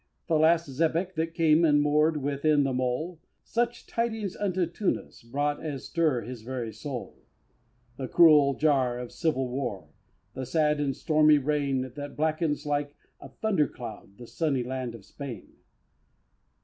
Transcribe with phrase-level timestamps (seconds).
[0.25, 5.63] the last Zebeck that came And moor'd within the Mole, Such tidings unto Tunis brought
[5.63, 7.21] As stir his very soul
[7.97, 9.89] The cruel jar of civil war,
[10.33, 15.05] The sad and stormy reign, That blackens like a thunder cloud The sunny land of
[15.05, 15.57] Spain!